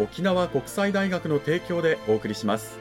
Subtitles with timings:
[0.00, 2.78] 沖縄国際大学の提供でお送りします。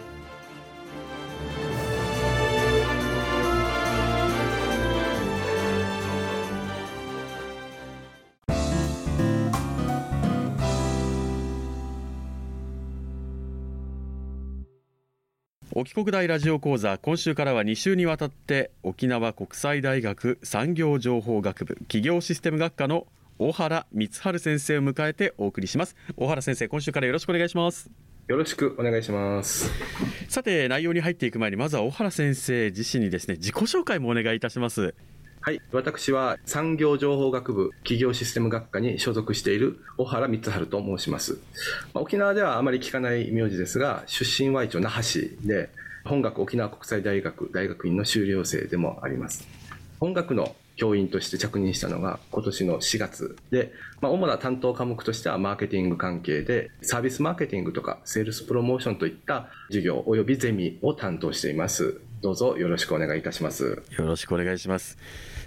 [15.71, 23.07] 沖国大ラジオ講座今週からは2週にわたって沖縄国際大学産業情報学部企業システム学科の
[23.41, 25.95] 大原光晴先生を迎えてお送りします。
[26.17, 27.89] 大原先生今週からよろしくお願いします。
[28.27, 29.71] よろしくお願いします。
[30.27, 34.93] さて内容に入っていく前にまずは大原先生自身にですね自己紹介もお願いいたします。
[35.39, 35.61] はい。
[35.71, 41.39] 私は産業情報学部企業システム学科に所属している小原光晴と申します、
[41.93, 45.69] まあ、沖縄ではあまり聞かない名字ですが出身は一応那覇市で
[46.03, 49.47] 本学沖縄国際大学大学院の修了生でもあります。
[50.01, 61.99] 本学の教員として着任したのが今年の4月で、まあ、主な担当科目としてはマーケティング関係でサービスマーケティングとかセールスプロモーションといった授業及びゼミを担当しています。
[62.21, 63.83] どうぞよろしくお願いいたします。
[63.97, 64.97] よろしくお願いします。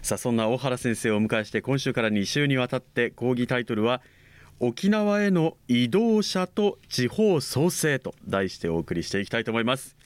[0.02, 4.02] さあそんな大原先生をお迎えして今週から2週にわたって講義タイトルは
[4.60, 9.96] 沖縄への移動者と地方創生と題してお送りしていきたいと思います。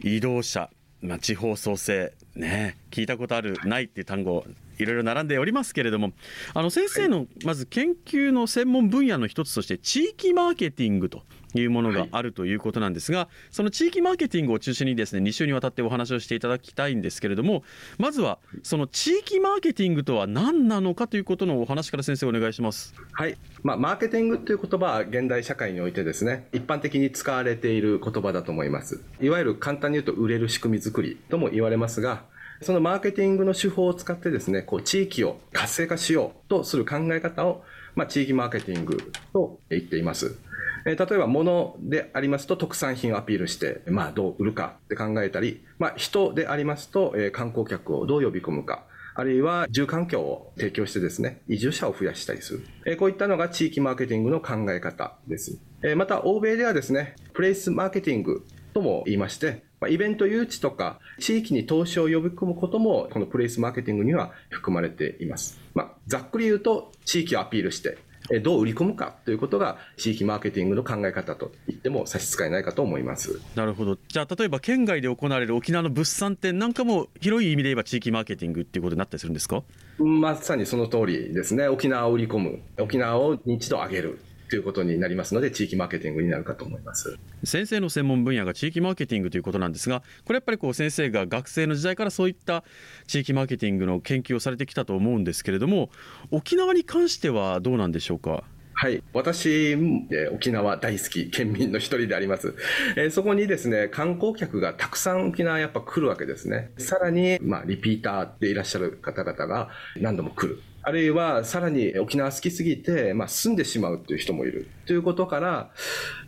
[0.00, 0.70] 移動者
[1.06, 4.44] まあ、地方創生ね聞いたことあるないっていう単語
[4.78, 6.12] いろいろ並んでおりますけれども
[6.54, 11.22] あの先生のまず研究の専門分野の一つとして地域マーケティングと
[11.54, 17.62] いうものがあるということなんですが、はい、その地域マーケティングを中心にですね2週にわたってお話をしていただきたいんですけれども
[17.98, 22.94] まずはその地域マーケティングとは何なのかということのお話から先生お願いします。
[23.12, 29.02] はい、まあ、マーケティングという言葉は現代社会においてですね一般的に使われている言葉だと思います。
[29.20, 32.24] いわゆる簡単に言うと売れる仕組み作りとも言われますが
[32.62, 40.38] そのマーケティングの手法を使ってですね、こう地域を活性化しようとする考え方を、まあ、地域マーケティングと言っています。
[40.86, 48.84] え例えば物でありますと特産品をアピールして、まあ、どう売るかって考えたり、まあ、人でありますと、え観光客をどう呼び込むか、
[49.16, 52.66] あるいは住環境を提供してですね、移住者を増やしたりする。
[52.86, 55.58] えこういったのが地域マーケティングの考え方です。
[55.82, 65.60] えまた、欧米ではですね、プレイスマーケティングとも言いまして、イベント誘致とか地域に投資を呼び込むこともこのプレイスマーケティングには含まれています。
[65.74, 67.98] まあ、ざっくり言うと地域をアピールして
[68.42, 73.40] どう売り込むかということが地域マーケティングの考え方と言っても差し支えないかと思います。
[73.54, 73.96] なるほど。
[74.08, 79.62] じゃあ例えば県外で行われる沖縄の物産展なんかも広い意味で言えば地域マーケティングっていうことになったりするんですか？
[79.98, 81.68] まさにその通りですね。
[81.68, 82.60] 沖縄を売り込む。
[82.80, 92.64] 沖縄を認知度を上げるということになりますので地域マーケティングになるかと思います先生の専門分野が地域マーケティングということなんですがこれやっぱりこう先生が学生の時代からそういった
[93.06, 95.90] 地域マーケティングの研究をされてきたと思うんですけれども
[96.30, 98.44] 沖縄に関してはどうなんでしょうか？
[98.78, 99.02] はい。
[99.14, 99.72] 私、
[100.10, 102.54] え沖縄大好き県民の一人であります。
[102.94, 106.72] えー、そこにですね、観光客がたくさん沖縄やっぱ来るわけですね。
[106.76, 110.60] さらに、まあ、リピーターでいらっしゃる方々が何度も来る。
[110.86, 114.68] あるいは、さらに沖縄好きすぎて、まあ、住んでしまうという人もいる。
[114.86, 115.72] ということから、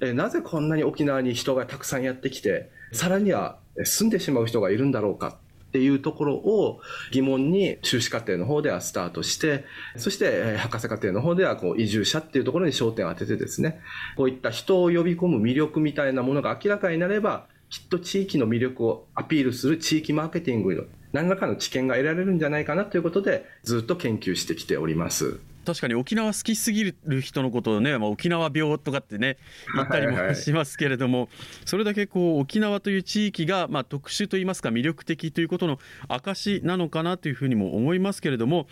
[0.00, 5.36] えなぜこんなに沖縄に人がたくさんやってきて、さらには住んでしまう人がいるんだろうか？
[5.68, 6.80] っていうところを
[7.12, 9.64] 疑問に修士課程の方ではスタートして、
[9.96, 13.78] そして博士課程の方ではこう移住者っていうところに焦点を当ててですね、
[14.16, 25.40] こういった人を呼び込む魅力みたいなものが明らかになれば、きっと地域の魅力をアピールする地域マーケティング何らかの知見が得られるんじゃないかなということでずっと研究してきております。
[25.68, 29.36] 確かに沖縄好きすぎる人のことをね、まあ、沖縄病とかってね
[29.74, 31.28] 言ったりもしますけれども、
[31.66, 35.78] それだけこう沖縄という地域がまあ特殊といいますか魅力的ということの
[36.08, 38.66] 証なのかなというふうにも思いますけれども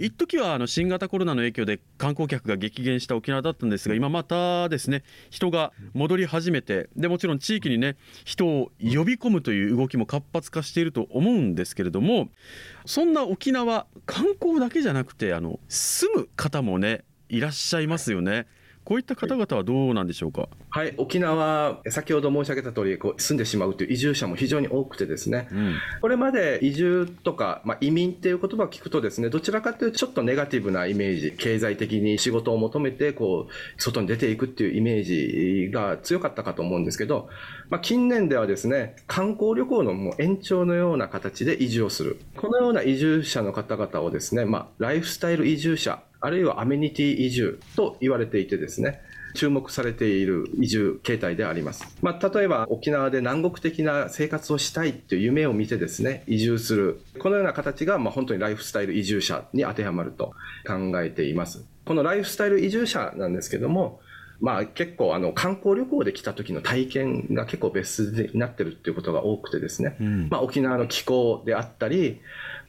[0.00, 12.28] 一時はあの新型コロナの影響で観光客が激減した沖縄だったんですが今またですね人が戻り始めてでもちろん地域にね人を呼び込むという動きも活発化していると思うんですけれども
[12.90, 18.48] そんな沖縄観光だけじゃなくてあの住む方もねいらっしゃいますよね。
[18.82, 20.48] こういった方々はどうなんでしょうか？
[20.70, 37.28] はい、沖縄、先ほど申し上げた通り、こう住んでしまうという移住者も非常に多くてですね、うん、これまで移住とか、まあ、移民っていう言葉を聞くとですね、どちらかというとちょっとネガティブなイメージ、経済的に仕事を求めて、こう、外に出ていくっていうイメージが強かったかと思うんですけど、
[37.68, 42.20] まあ、近年ではですね、観光旅行のもう延長のような形で移住をする。
[42.36, 49.00] このような移住者の方々をですね、まあ、ライフスタイル移住者、あるいはアメニティ移住と言われていてですね、
[49.34, 51.96] 注目されている移住形態であります。
[52.02, 57.00] まあ、例えば沖縄で南国的な生活をしたいという夢を見てですね、移住する。
[57.18, 60.32] このような形が、まあ、本当にライフスタイル移住者に当てはまると
[60.66, 61.64] 考えています。
[61.84, 64.00] このライフスタイル移住者なんですけども、
[64.40, 72.20] まあ結構あの観光旅行で来た時の体験が結構別になってるっていうことが多くてですね、うん、まあ沖縄の気候であったり、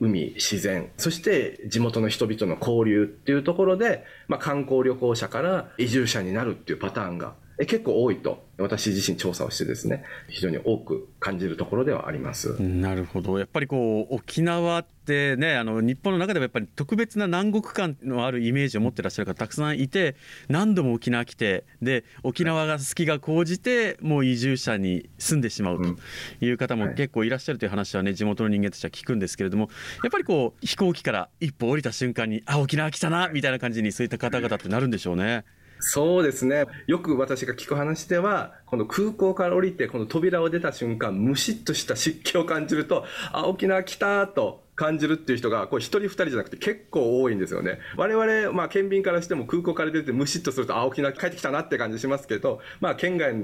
[0.02, 8.44] 海、自然、そして地元の人々の交流っていうところで、まあ、観光旅行者から移住者になるっていうパターンが結構多いと。
[8.62, 12.62] 私自身調査をしてですね非常に多く感じるところではあります。
[12.62, 13.40] なるほど。
[13.40, 20.16] やっぱりこう沖縄ってねあの日本の中でもやっぱり特別な南国感のあるイメージを持ってらっしゃる方たくさんいて
[20.48, 29.70] 何度も沖縄来てで沖縄が好きが高じてもう移住者に住んでしまうという方も結構いらっしゃるという話はね地元の人間としては聞くんですけれども
[30.04, 35.46] やっぱりこう飛行機から一歩降りた瞬間にあ沖縄来たなみたいな感じにそういった方々ってなるんでしょうね。
[35.84, 36.66] そうですね。
[36.86, 47.78] よく私が聞く話では、この空港から降りて、この扉を出た瞬間、むしっとした湿気を感じると、あ、沖縄来たと感じるっていう人が、こう一人二人じゃなくて結構多いんですよね。
[47.98, 53.36] 我々、まあ県民からしても空港から出てむしっとすると、あ、沖縄帰ってきたなって感じしますけど、まあ県外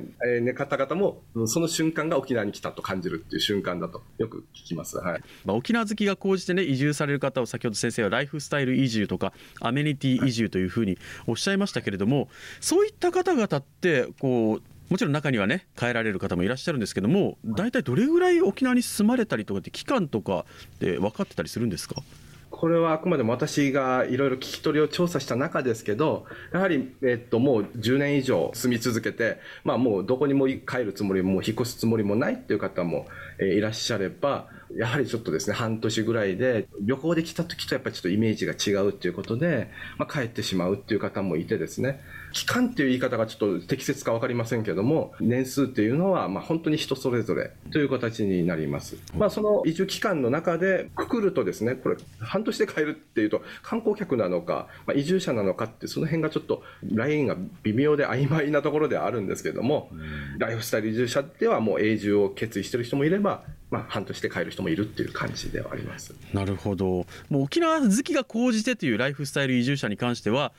[0.42, 4.98] の方々も、その瞬間が沖縄に来たと感じるっていう瞬間だとよく聞きます。
[4.98, 5.22] はい。
[5.46, 9.32] まあ沖縄好きが高じてね、移住される方を先ほど先生はライフスタイル移住とか
[9.62, 10.98] アメニティ移住というふうに
[11.28, 12.30] おっしゃいましたけれども、
[12.60, 20.46] そういった方々って、こう、もちろん中にはね帰られる方もいらっしゃるんですけども大体どれぐらい沖縄に住まれたりとかって期間とか
[20.80, 22.02] で分かってたりするんですか？
[22.50, 33.06] これはあくまでも私がいろいろ聞き取りを調査した中ですけど、やはり、えっと、もう10年以上住み続けて、まあもうどこにも帰るつもりも、引っ越すつもりもないっていう方も、
[33.40, 42.02] え、いらっしゃれば、やはりちょっとですね、半年ぐらいで、旅行で来た時とやっぱりちょっとイメージが違うっていうことで、まあ帰ってしまうっていう方もいてですね、
[42.34, 48.98] 期間っていう言い方がちょっと適切か分かりませんけども、年数っていうのは、まあ、本当に人それぞれという形になります。
[49.18, 56.62] まあ、その移住期間の中でくくるとですね、これ、半年で帰るっていうと、観光客なのか、まあ、移住者なのかって、その辺がちょっと
[56.92, 59.90] ラインが微妙で曖昧なところではあるんですけども、
[60.38, 70.54] ライフスタイル移住者ではもう永住を決意してる人もいれば、まあ、半年で帰る人もいるっていう感じではありますなるほどもう沖縄好きが高じてというライフスタイル移住者に関しては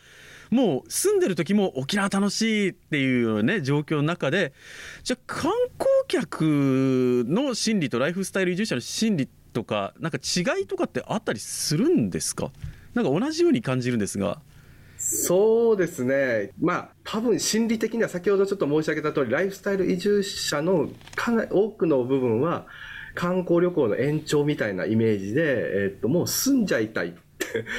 [0.50, 4.52] もう住んでる時も沖縄楽しいっていうね状況の中で
[5.05, 12.50] じゃあ観光客の心理とライフスタイル移住者の心理とかなんか違いとかってあったりするんですか？
[12.94, 14.40] なんか同じように感じるんですが。
[14.99, 16.50] そうですね。
[16.60, 22.66] まあ、多分心理的には先ほどちょっと申し上げた通り、ライフスタイル移住者のかなり多くの部分は、
[23.19, 27.17] 観光旅行の延長みたいなイメージで、えっと、もう住んじゃいたい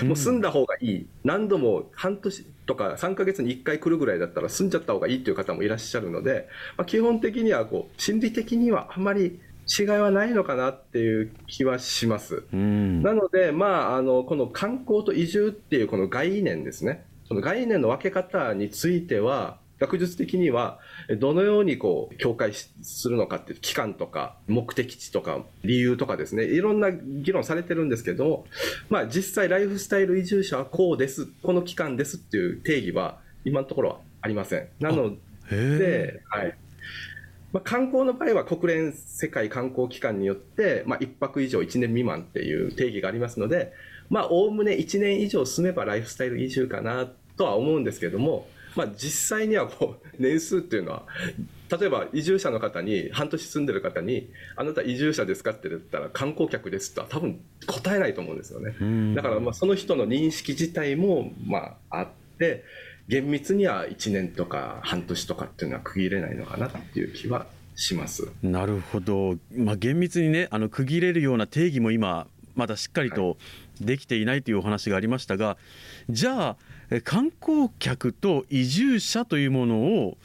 [0.04, 1.08] もう住んだ方がいい。
[1.24, 9.40] 何度も半年とか3ヶ月に1回来るぐらいだったら住んじゃった方がいいっていう方もいらっしゃるので、まあ、基本的にはこう、心理的にはあまり
[9.80, 12.44] 違いはないのかなっていう気はします。
[12.52, 17.06] なので、まあ、あの、この観光と移住っていうこの概念ですね。
[17.30, 20.80] その概念の分け方については、学術的には
[21.20, 28.46] どのようにこう境界するのかっていう期間とか目的地とか理由とかですねいろんな議論されてるんですけど
[28.90, 34.68] まあ実際ライフスタイル移住者はこうですこの期間ですっていう定義は今のところはありません。
[34.80, 35.16] なの
[35.50, 36.56] で、はい。
[37.52, 43.74] まあ、観光の場合は国連世界観光機関によって、まあ、1泊以上1年未満っていう定義がありますので
[44.10, 47.08] まあおおむね1年以上住めばライフスタイル移住かな
[47.38, 51.04] とは思うんですけどもまあ、実際にはこう年数っていうのは
[51.78, 59.16] 例えば移住者の方に半年住んでる方にあなた移住者ですかって言ったら観光客ですとは多分答えないと思うんですよね。
[59.16, 62.08] だからまあその人の認識自体もまああっ
[62.40, 62.64] て
[63.08, 67.46] 厳密には1年とか半年とかっていうのは区切れないのかなっていう気は
[67.76, 68.32] します。
[68.42, 73.38] なるほど、まあ、厳密にねあの区切れるような定義も今まだしっかりと
[73.80, 75.58] できていないというお話がありましたが、
[76.10, 76.58] じゃあ
[77.04, 80.18] 観光客と移住者というものを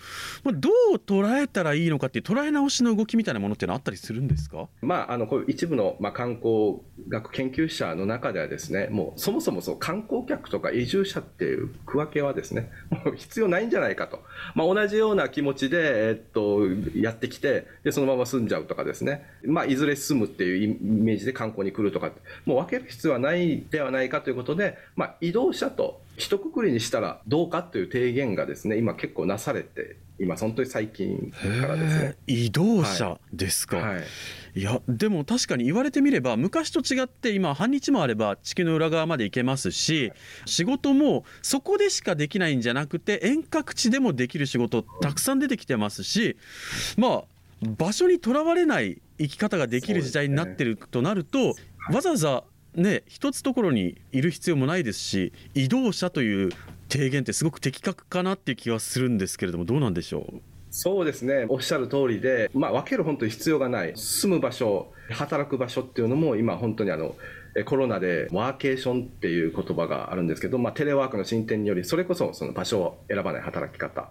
[0.44, 6.78] どう捉えたらいいのかっていう捉え直しの動きみたいなものってのはあったりするんですか、まあ、あのこういう一部の、まあ、観光
[7.08, 14.20] 学研究者の中ではですねもうそもそもそう観光客とか移住者っていう区分けはですねもう必要ないんじゃないかと、
[14.54, 16.60] まあ、同じような気持ちで、えっと、
[16.94, 22.10] やってきてでそのまま住んじゃうとかですね、まあ、いずれ住むっていうイメージで観光に来るとか
[22.46, 32.16] もう分ける必要はないではないかということで、まあ、移動者と一括りにしたらどうかという提言がですね今結構なされて今本当に最近からですね。
[32.28, 33.94] 移動者ですか、はい。
[33.96, 34.04] はい、
[34.54, 40.12] いやでも確かに言われてみれば昔と違って今半日もあれば地球の裏側まで行けますし
[40.46, 46.36] 仕事もそこでしかできないんじゃなくて遠隔地でもできる仕事たくさん出てきてますし
[46.96, 47.24] まあ
[47.76, 51.54] 場所にとらわれない生き方ができる時代になってるとなると、
[51.92, 52.44] わざわざ
[52.74, 56.50] ね一つところにいる必要もないですし移動者という
[56.88, 60.40] 提言ってすごく的確かなっていう気はするんですけれどもどうなんでしょう？
[60.70, 61.46] そうですね。
[61.48, 67.14] おっしゃる通りで、まあ、分ける本当に必要がない住む場所働く場所っていうのも今本当にあの
[67.64, 74.08] コロナでワーケーションっていう言葉があるんですけど、まあ、テレワークの進展によりそれこそその場所を選ばない働き方。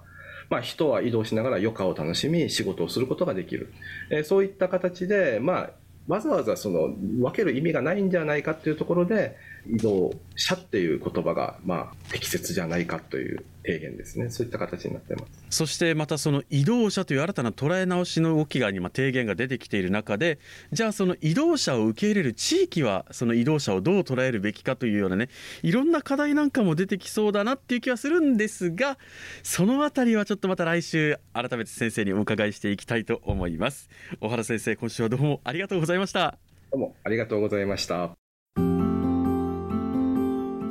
[0.50, 3.74] まあ、人は移動しながら余暇を楽しみ仕事をすることができる、
[4.12, 5.70] えそういった形で、まあ、
[6.08, 14.30] わざわざその分ける意味がないんじゃないかっていうところで移動者っていう言葉がまあ適切じゃないかという提言ですね。
[14.30, 15.32] そういった形になってます。
[15.50, 20.40] そしてまたその移動者という新たな捉え直しの動きが今提言が出てきている中で
[20.72, 25.30] じゃあその移動者を受け入れる地域はその移動者をどう捉えるべきかというようなね
[25.62, 28.98] いろんな課題なんかも出てきそうだなっていう気はするんですが
[29.44, 33.90] そのあたりはちょっとまた来週改めて先生にお伺いしていきたいと思います。
[34.20, 36.38] 小原先生今週はどうもありがとうございました。
[36.72, 38.23] どうもありがとうございました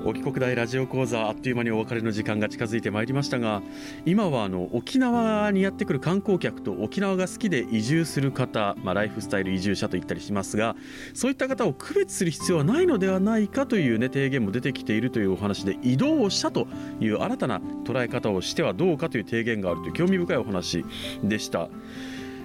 [0.05, 3.63] 沖国大ラジオ講座あっという間にお別れの時間が近づいてまいりましたが
[4.05, 10.75] 今はあの沖縄にやってくる観光客と沖縄が好きで移住する方、まあ、ライフスタイル移住者と言ったりしますが
[11.15, 16.67] そういった方を区別する必要はないのではないかという、ね、提言も出てきているというお話で移動者と
[17.01, 20.85] いう新たな捉え方をしてはどうかという提言があるという興味深いお話
[21.23, 21.69] でした。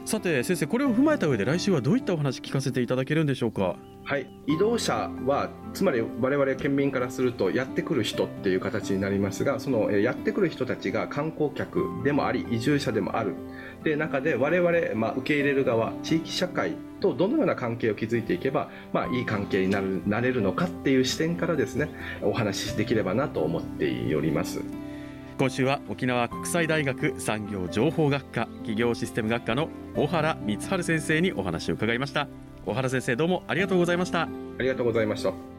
[0.08, 3.76] さて先生これを踏まえた上で来週はどういったお話聞かせていただけるんでしょうか？
[4.06, 4.26] はい。
[4.48, 13.36] 移動者はつまり我々県民からするとやってくる人っていう形になりますがそのやってくる人たちが観光客でもあり移住者でもある。
[13.84, 21.90] で中で我々、まあ、受け入れる側地域社会とどのような関係を築いていけば、まあ、いい関係になるなれるのかっていう視点からですね
[22.22, 24.62] お話しできればなと思っております。
[25.38, 32.28] 今週は沖縄国際大学産業情報学科企業システム学科の小原光晴先生にお話を伺いました。
[32.66, 34.24] 小原先生どうもありがとうございました。
[34.24, 34.30] あ
[34.60, 35.57] りがとうございました。